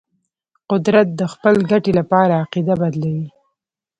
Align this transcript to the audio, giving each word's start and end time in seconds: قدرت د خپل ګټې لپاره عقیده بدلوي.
قدرت 0.71 1.07
د 1.19 1.21
خپل 1.33 1.55
ګټې 1.71 1.91
لپاره 1.99 2.33
عقیده 2.43 2.75
بدلوي. 2.81 3.27